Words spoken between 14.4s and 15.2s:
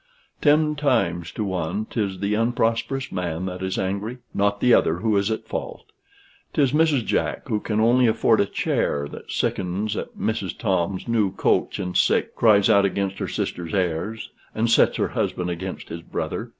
and sets her